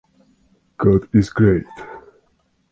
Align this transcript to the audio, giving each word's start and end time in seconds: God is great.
God 0.79 1.07
is 1.13 1.29
great. 1.29 1.67